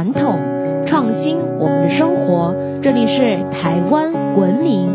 [0.00, 0.38] 传统，
[0.86, 2.54] 创新我们的生活。
[2.82, 4.88] 这里是台湾文明。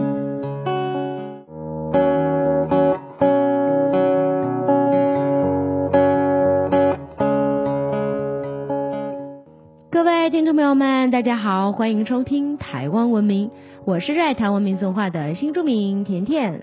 [9.91, 13.52] 各位听众朋友们，大家好，欢迎收听台湾文明，
[13.85, 16.62] 我是热爱台湾民俗化的新著名甜甜。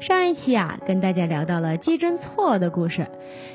[0.00, 3.06] 上一期啊，跟大家聊到了姬真错的故事。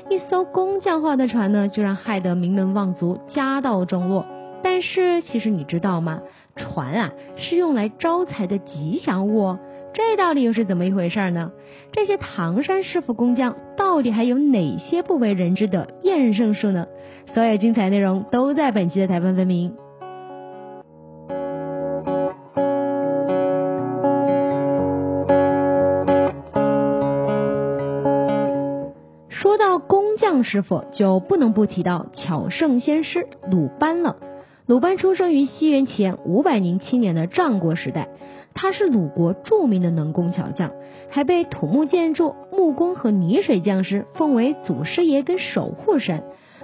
[0.08, 4.26] 一艘工匠化的船呢，就让害得名门望族家道中落。
[4.62, 6.20] 但是其实你知道吗？
[6.56, 9.56] 船啊是用来招财的吉祥物，
[9.94, 11.52] 这到底又是怎么一回事呢？
[11.92, 16.86] 这些唐山师傅工匠到底还有哪些不为人知的验圣术呢？
[17.32, 19.72] 所有精彩内容都在本期的台风分明。
[30.42, 34.16] 师傅，就不能不提到巧圣先师鲁班了。
[34.66, 38.08] 鲁班出生于西元前五百零七年的战国时代，
[38.54, 40.70] 他是鲁国著名的能工巧匠，
[41.08, 46.22] 还被土木建筑、木工和泥水匠师奉为祖师爷跟守护神。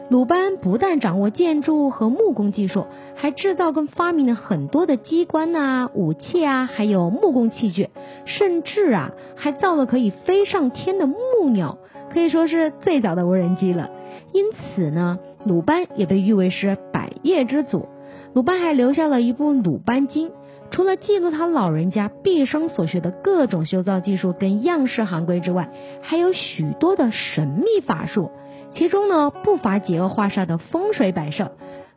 [0.08, 7.90] 鲁班不但掌握建筑和木工技术，还制造跟发明了很多的机关呐、武器啊，还有木工器具，
[8.24, 11.16] 甚至啊还造了可以飞上天的木
[11.50, 11.78] 鸟。
[12.16, 13.90] 可以说是最早的无人机了，
[14.32, 17.90] 因此呢，鲁班也被誉为是百业之祖。
[18.32, 20.30] 鲁班还留下了一部《鲁班经》，
[20.70, 25.68] 除了记录他老人家毕生所学的各种修造技术跟样式行规之外，
[26.00, 28.30] 还有许多的神秘法术，
[28.72, 31.52] 其中呢不乏解厄化煞的风水摆设，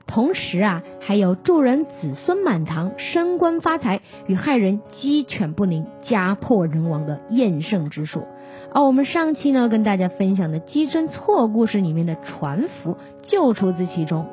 [0.06, 8.25] 同时啊还有助人子孙满堂、升官发财与害人鸡犬不宁、家破人亡的验圣之术。
[8.73, 14.28] 而我们上期呢，跟大家分享的鸡真错故事里面的船符就出自其中。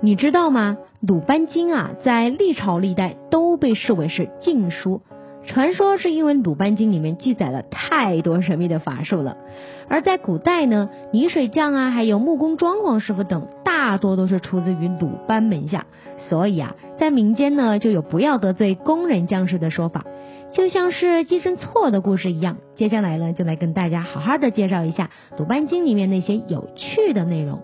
[0.00, 0.78] 你知道吗？
[1.08, 5.00] 《鲁班经》啊，在历朝历代都被视为是禁书。
[5.46, 9.36] 传说是因为《鲁班经》里面记载了太多神秘的法术了。
[9.88, 15.86] 而在古代呢，泥水匠啊，还有木工装潢师傅等，大多都是出自于鲁班门下。
[16.28, 20.04] 所以啊，在民间呢，就有不要得罪工人将士的说法。
[20.52, 27.60] 就像是寄生错的故事一样，接下来呢，就来跟大家好好的介绍一下《鲁班经》里面那些有趣的内容。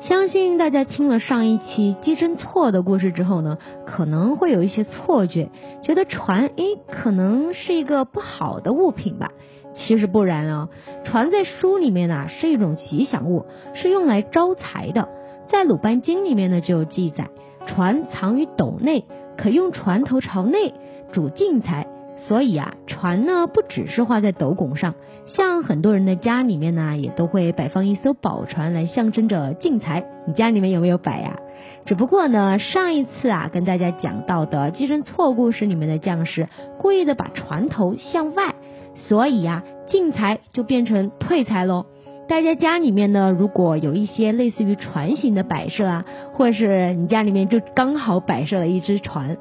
[0.00, 5.48] 相信大家听了上一期寄生错的故事之后呢，可能会有一些错觉，
[5.82, 9.32] 觉得船诶可能是一个不好的物品吧。
[9.74, 10.68] 其实不然哦，
[11.04, 15.08] 船在书里面呢是一种吉祥物，是用来招财的。
[15.48, 17.28] 在《鲁班经》里面呢就有记载，
[17.66, 19.04] 船藏于斗内，
[19.36, 20.74] 可用船头朝内。
[21.12, 21.86] 主进财，
[22.26, 24.94] 所以啊，船呢不只是画在斗拱上，
[25.26, 30.04] 像很多人的家里面呢，也都会摆放一艘宝船来象征着进财。
[30.26, 31.38] 你家里面有没有摆呀？
[31.86, 36.48] 只不过呢，上一次啊跟大家讲到的寄生错故事里面的将士，
[36.78, 38.54] 故意的把船头向外，
[38.94, 41.86] 所以啊进财就变成退财喽。
[42.28, 46.04] 大家家里面呢，如果有一些类似于船型的摆设啊，
[46.34, 49.38] 或者是你家里面就刚好摆设了一只船。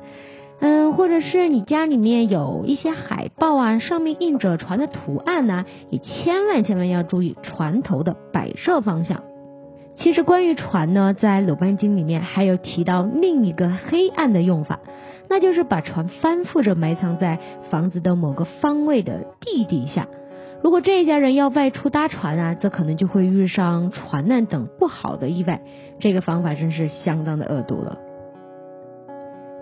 [0.60, 9.24] 嗯，或者是你家里面有一些海报啊，上面印着船的图案呢，也千万千万要注意船头的摆设方向。
[9.98, 14.80] 其实关于船呢，在《鲁班经》里面还有提到另一个黑暗的用法，
[15.30, 20.08] 那就是把船翻覆着埋藏在房子的某个方位的地底下。
[20.64, 25.62] 如果这一家人要外出搭船啊，则可能就会遇上船难等不好的意外。
[26.00, 28.00] 这个方法真是相当的恶毒了。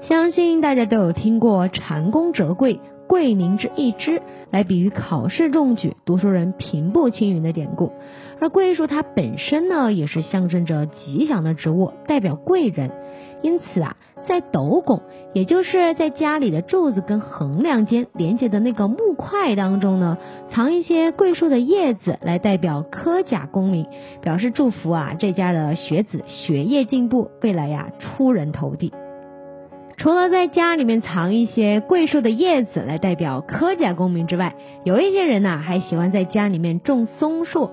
[0.02, 7.92] 相信大家都有听过“蟾宫折桂，桂林之一枝”来比喻考试中举、读书人平步青云的典故。
[8.40, 12.92] 而桂树它本身呢，也是象征着吉祥的植物，代表贵人。
[13.42, 13.98] 因此啊，
[14.28, 15.02] 在斗拱，
[15.34, 20.18] 也就是在家里的柱子跟横梁间连接的那个木块当中呢，
[20.52, 23.88] 藏一些桂树的叶子，来代表科甲功名，
[24.22, 28.94] 表示祝福啊这家的学子学业进步，未来呀出人头地。
[30.06, 34.54] 除了在家里面藏一些桂树的叶子来代表科甲功名之外，
[34.84, 37.72] 有一些人呢还喜欢在家里面种松树。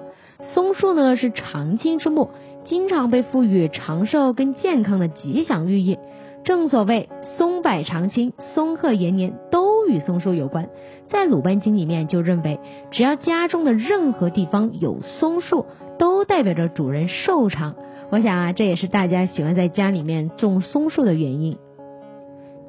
[0.54, 2.30] 松树呢是常青之木，
[2.64, 5.98] 经常被赋予长寿跟健康的吉祥寓意。
[6.42, 10.70] 正所谓松柏长青，松鹤延年，都与松树有关。
[11.10, 12.58] 在《鲁班经》里面就认为，
[12.92, 15.66] 只要家中的任何地方有松树，
[15.98, 17.74] 都代表着主人寿长。
[18.10, 21.58] 我想啊，这也是大家喜欢在家里面种松树的原因。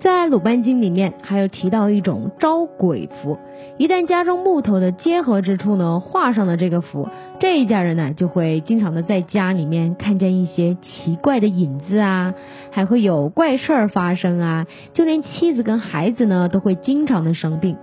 [0.04, 3.40] 在《鲁班经》里面还有提到一种招鬼符，
[3.78, 7.08] 一旦家中木头的结合之处呢画上了这个符，
[7.40, 12.34] 这一家人呢就会经常的在家里面看见一些奇怪的影子啊，
[12.70, 17.78] 还会有怪事儿发生啊，就连妻子跟孩子呢都会经常的生病。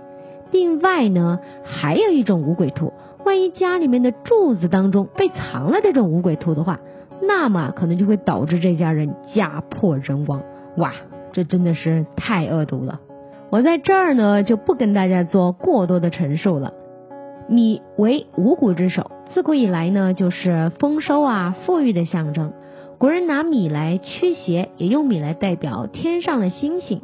[0.51, 2.93] 另外呢，还有一种五鬼图，
[3.25, 6.81] 万一家里面的柱子当中被藏了这种五鬼图的话，
[7.23, 10.43] 那么可能就会导致这家人家破人亡。
[10.77, 10.93] 哇，
[11.33, 12.99] 这真的是太恶毒了。
[13.49, 16.73] 我在这儿呢就不跟大家做过多的陈述了。
[17.47, 22.53] 米为五谷之首，自古以来呢就是丰收啊、富裕的象征。
[22.97, 26.99] 古人拿米来驱邪，也用米来代表天上的星星。《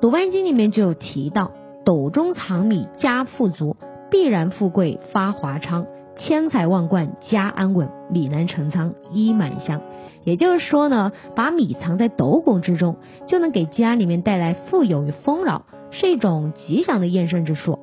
[0.00, 1.52] 鲁班经》里面就有提到
[1.84, 3.76] ：“斗中藏米，家富足，
[4.10, 5.86] 必然富贵发华昌，
[6.16, 9.80] 千财万贯家安稳，米难成仓衣满箱。”
[10.24, 12.96] 也就是说呢，把米藏在斗拱之中，
[13.26, 17.78] 就能给家里面带来富有与丰饶，是一种吉祥的验证之术。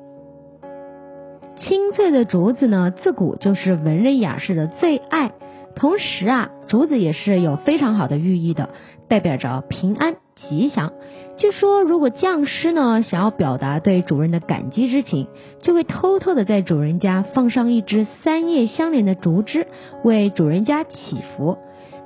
[1.56, 5.32] 青翠的竹子呢，自古就是文人雅士的最爱。
[5.76, 8.70] 同时啊，竹子也是有非常好的寓意的，
[9.08, 10.92] 代表着平安吉祥。
[11.36, 15.28] 据说，如果匠师呢想要表达对主人的感激之情，
[15.60, 19.68] 就会偷偷的在主人家放上一支三叶相连的竹枝，
[20.02, 21.58] 为主人家祈福。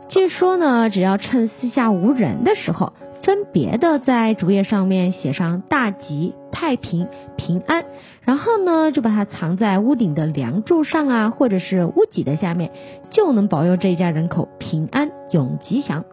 [0.08, 2.92] 据说呢，只要趁四下无人的时候。
[3.22, 7.08] 分别的在竹叶上面写上大吉、太平、
[7.38, 7.86] 平安，
[8.20, 12.70] 然后呢就把它藏在屋顶的梁柱上啊，或者是屋脊的下面，
[13.08, 16.04] 就能保佑这一家人口平安永吉祥。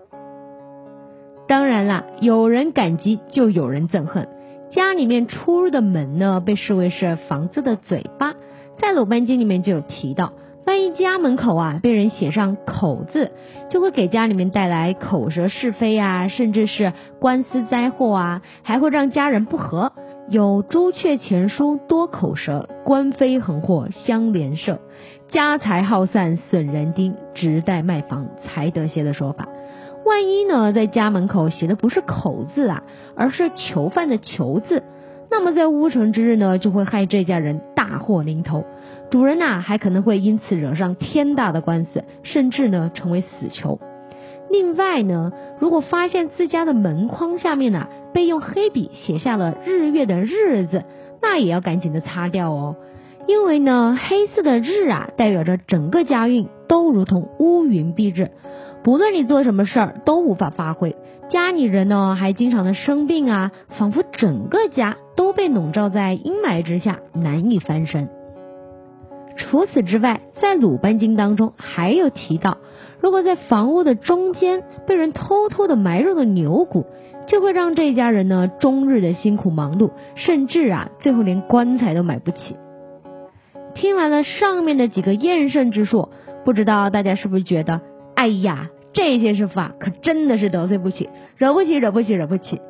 [1.50, 4.30] 当然啦，有人感激就有人憎恨。
[4.70, 8.36] 家里面出入的门呢，被视为是房子的嘴巴，
[8.78, 10.32] 在《鲁班经》里面就有提到。
[10.72, 13.34] 万一家门口啊被人写上口字，
[13.70, 19.92] 就会给家里面带来口舌是非啊，甚至是官司灾祸啊，还会让家人不和。
[20.30, 24.80] 有朱雀前书多口舌，官非横祸相连射，
[25.30, 29.50] 家财耗散损人丁，直待卖房才得些的说法。
[30.06, 32.84] 万一呢，在家门口写的不是口字啊，
[33.18, 34.84] 而是囚犯的囚字，
[35.31, 38.66] 那么在乌城之日呢，就会害这家人大祸临头。
[39.10, 43.80] 主人呐，还可能会因此惹上天大的官司，甚至呢成为死囚。
[44.50, 50.83] 另外呢，如果发现自家的门框下面呢被用黑笔写下了日月的日字，
[51.22, 52.75] 那也要赶紧的擦掉哦。
[53.25, 58.31] 因为呢，黑色的日啊，代表着整个家运都如同乌云蔽日，
[58.83, 60.95] 不论你做什么事儿都无法发挥。
[61.30, 68.10] 家里人呢还经常的生病啊，仿佛整个家都被笼罩在阴霾之下，难以翻身。
[69.38, 72.57] 除此之外，在《鲁班经》当中还有提到，
[73.00, 76.86] 如果在房屋的中间被人偷偷的埋入了牛骨，
[77.27, 82.57] 就会让这家人呢终日的辛苦忙碌，甚至啊最后连棺材都买不起。
[83.74, 86.10] 听完了上面的几个验圣之术，
[86.44, 87.80] 不知道大家是不是觉得，
[88.22, 92.62] 哎呀，这些师傅啊可真的是得罪不起，惹不起，惹不起，惹不起。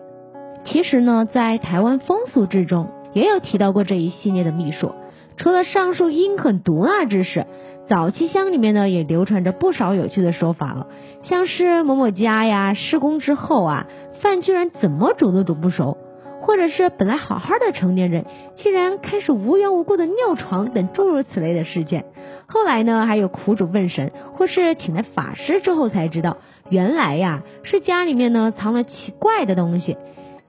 [0.63, 4.93] 其实呢，在台湾风俗之中也有提到过这一系列的秘术。
[5.35, 7.47] 除了上述阴狠毒辣之事，
[7.85, 10.87] 早期乡里面呢也流传着不少有趣的说法了，
[11.23, 13.87] 像是某某家呀施工之后啊，
[14.21, 15.97] 饭居然怎么煮都煮不熟，
[16.39, 18.23] 或者是本来好好的成年人，
[18.55, 22.05] 竟然开始无缘无故的尿床等诸如此类的事件。
[22.51, 26.37] 后来呢，还有苦主问神，或是请来法师之后才知道，
[26.69, 29.95] 原来呀是家里面呢藏了奇怪的东西。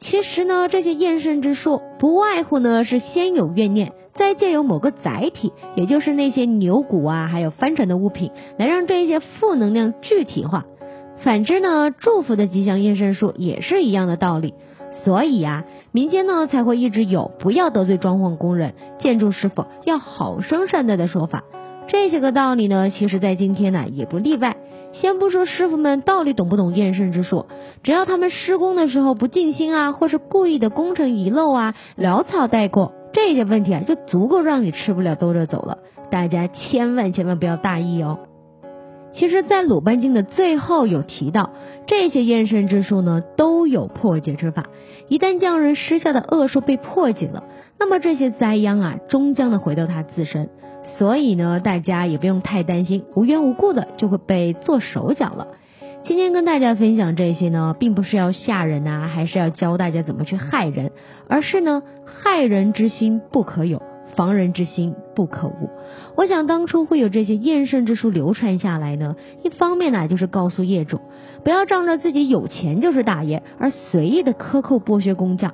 [0.00, 3.92] 其实呢，这些验圣之术不外乎呢是先有怨念。
[4.14, 10.66] 再借由某个载体，也就是那些牛骨啊，还有翻转的物品，来让这一些负能量具体化。
[11.18, 14.54] 反之呢，祝福的吉祥验圣术也是一样的道理。
[15.04, 21.44] 所以啊，民间呢才会一直有不要得罪装潢工人、建筑师傅，要好生善待的说法。
[21.92, 24.56] 这些个道理呢，其实在今天呢也不例外。
[24.92, 27.44] 先不说师傅们到底懂不懂验身之术，
[27.82, 32.94] 只要他们施工的时候不尽心啊，或是故意的工程遗漏啊，潦草带过。
[33.12, 35.80] 这些问题啊，就足够让你吃不了兜着走了。
[36.11, 38.20] 大家千万千万不要大意哦。
[39.12, 41.50] 其实，在《鲁班经》的最后有提到，
[41.87, 44.64] 这些验身之术呢，都有破解之法。
[45.08, 47.44] 一旦匠人施下的恶术被破解了，
[47.78, 50.48] 那么这些灾殃啊，终将的回到他自身。
[50.98, 55.48] 所以呢，大家也不用太担心，无缘无故的就会被做手脚了。
[56.04, 60.90] 今天跟大家分享这些呢，并不是要吓人呐，还是要教大家怎么去害人，
[61.28, 63.80] 而是呢，害人之心不可有，
[64.16, 65.70] 防人之心不可无。
[66.16, 69.14] 我想当初会有这些验圣之术流传下来呢，
[69.44, 71.00] 一方面呢，就是告诉业主
[71.44, 75.52] 不要仗着自己有钱就是大爷而随意的克扣剥削工匠；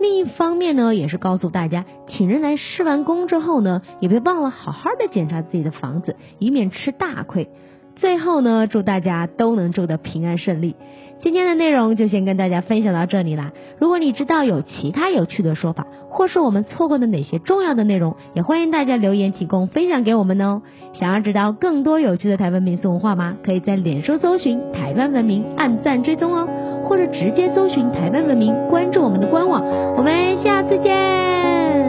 [0.00, 7.48] 另一方面呢，也是告诉大家，请人来施完工之后呢，也别忘了好好的检查自己的房子，以免吃大亏。
[7.96, 10.74] 最后呢，祝大家都能住得平安顺利。
[11.20, 13.52] 今天的内容就先跟大家分享到这里啦。
[13.78, 20.62] 如果你知道有其他有趣的说法，或是我们错过的哪些重要的内容，也欢迎大家留言提供分享给我们哦。
[20.94, 23.36] 想要知道更多有趣的台湾民俗文化吗？
[23.44, 26.48] 可以在脸书搜寻台湾文明，按赞追踪哦，
[26.90, 29.64] 或者直接搜寻台湾文明关注我们的官网。
[29.96, 31.79] 我们下次见。